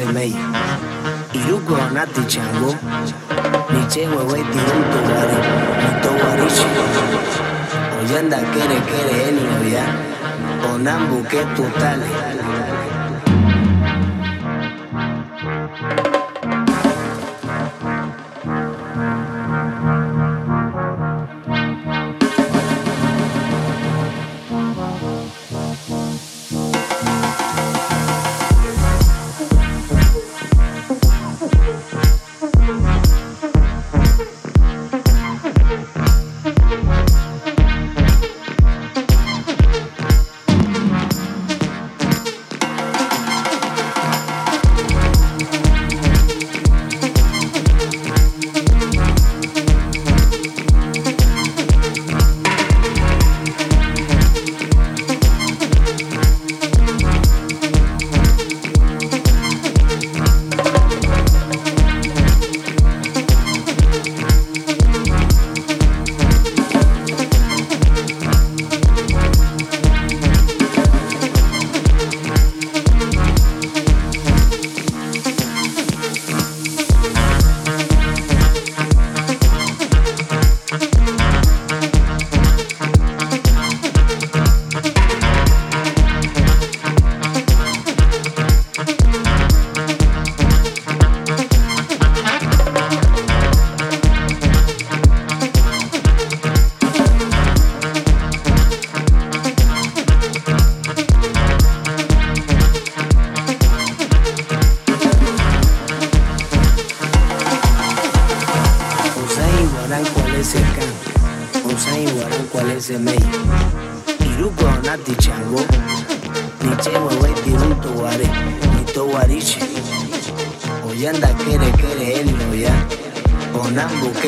[0.00, 0.34] semei
[1.32, 2.74] Iruko nati chango
[3.72, 5.38] Niche wewe tirunto wari
[5.82, 6.66] Nito warichi
[8.00, 9.84] Oyanda kere kere eni oya
[10.74, 12.08] Onambu ke tutale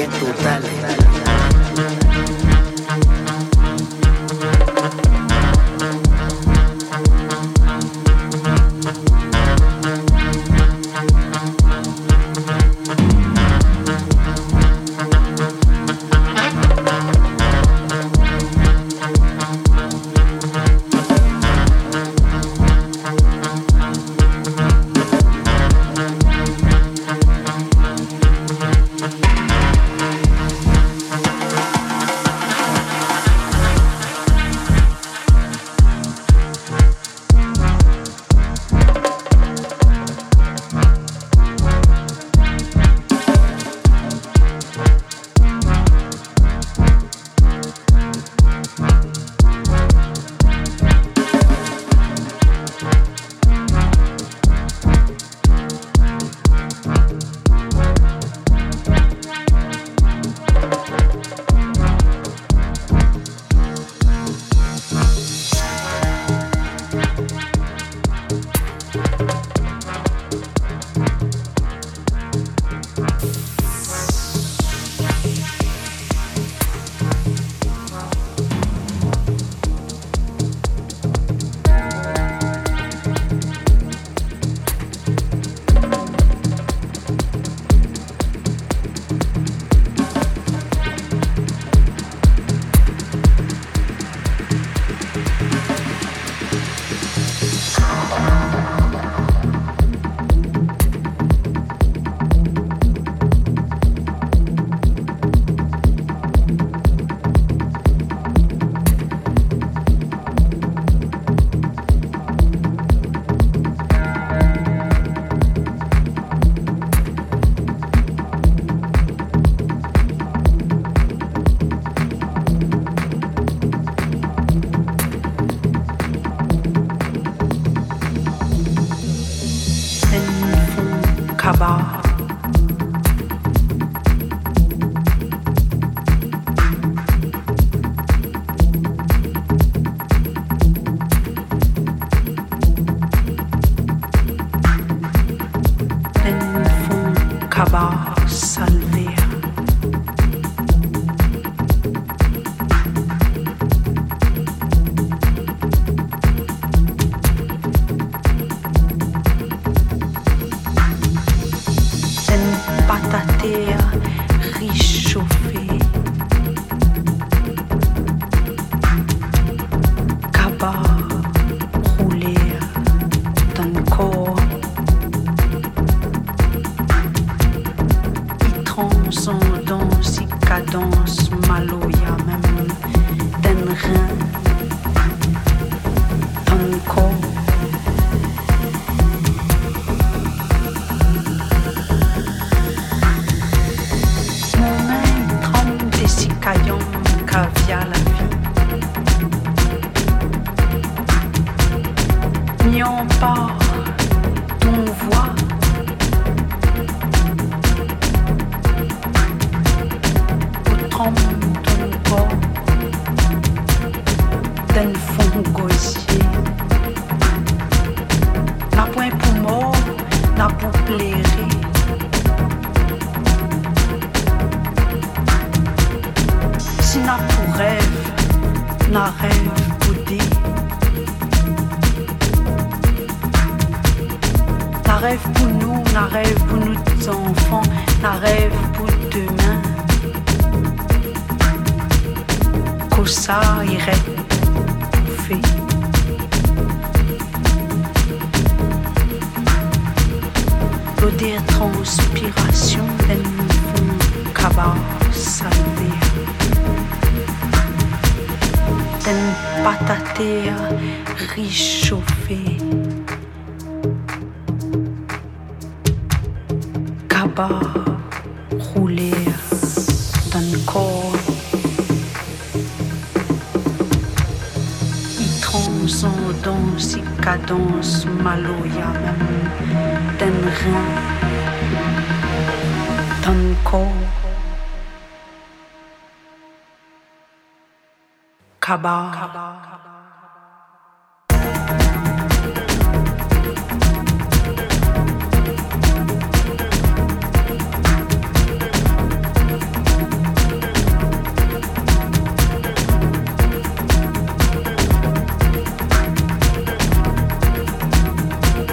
[0.03, 0.82] que tú.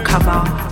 [0.09, 0.68] cover.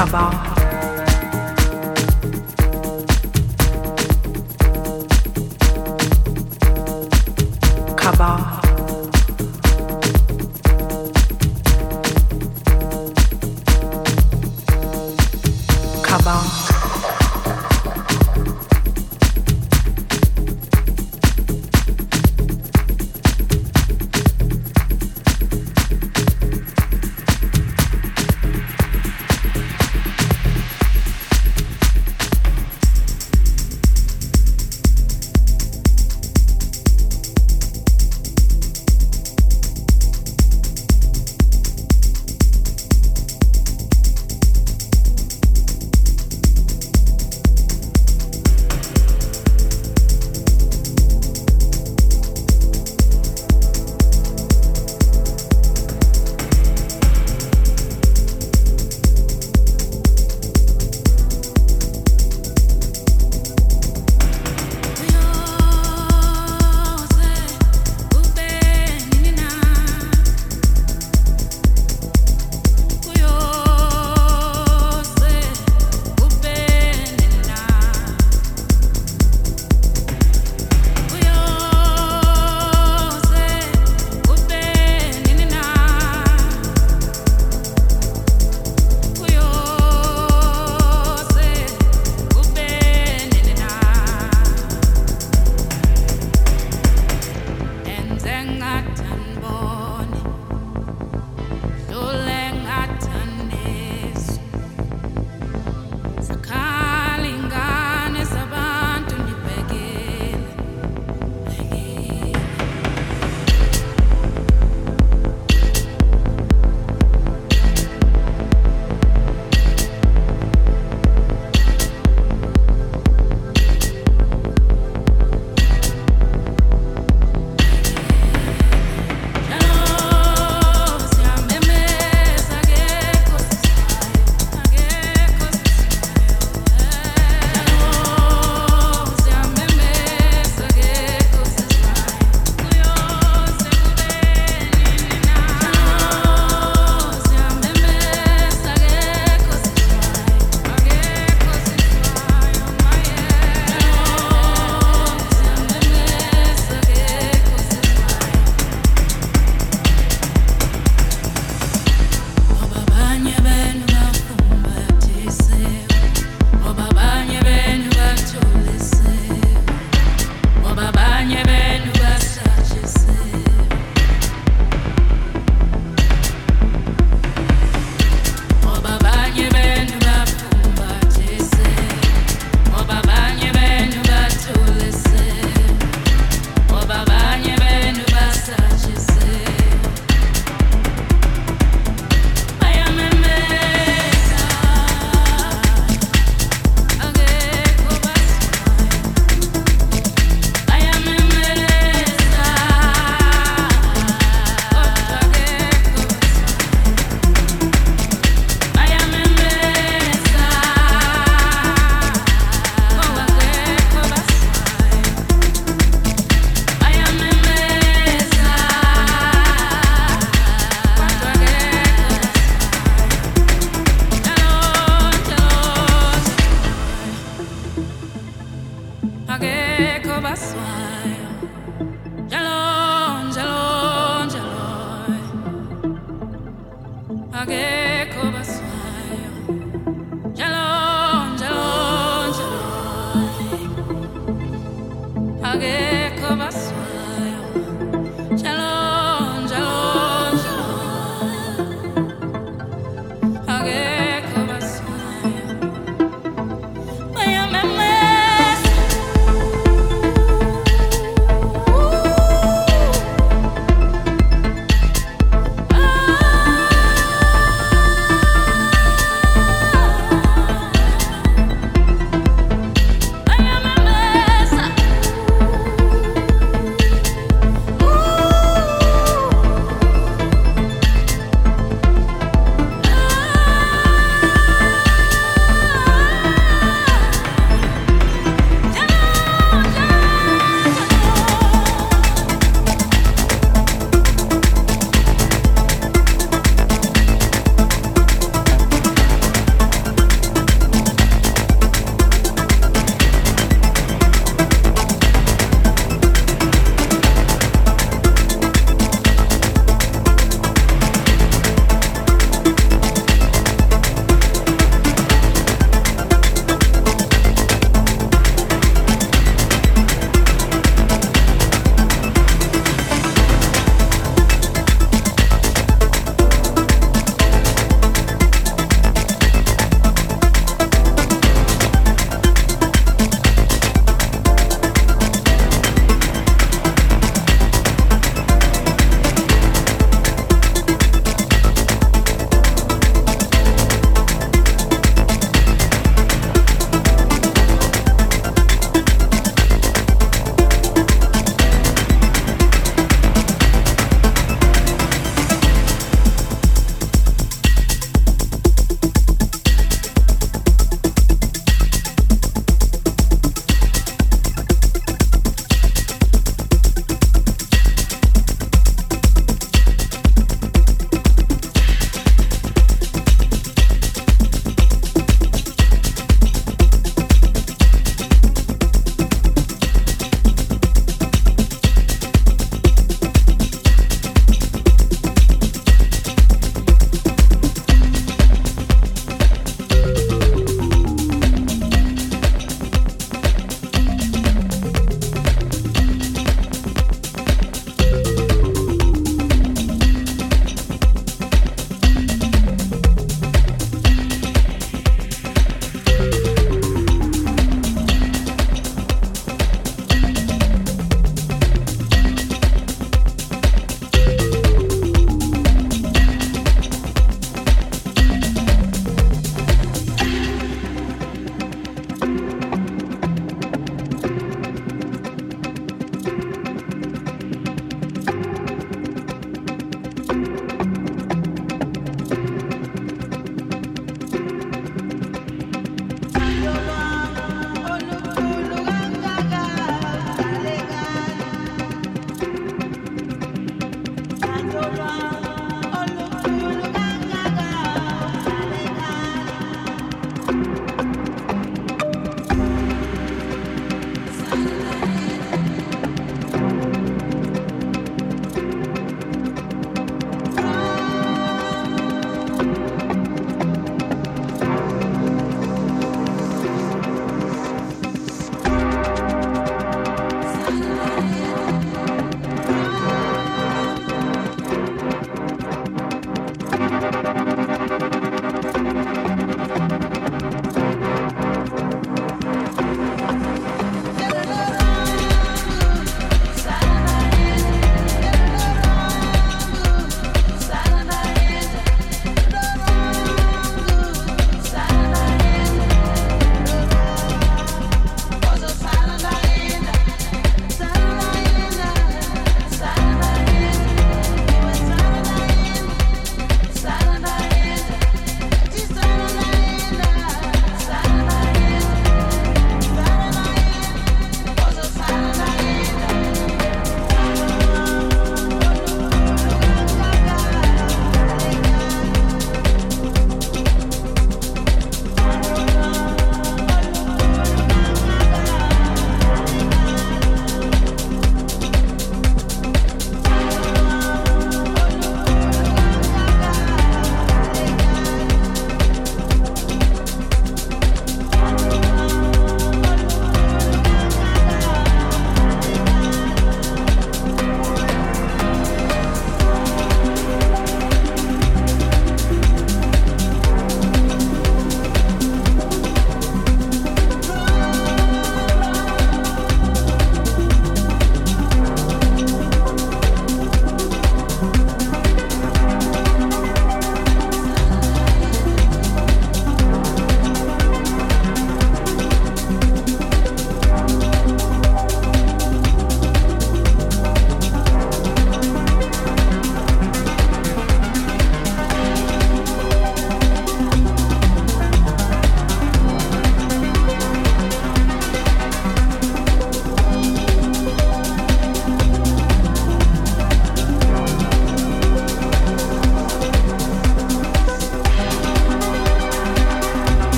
[0.00, 0.59] 好吧。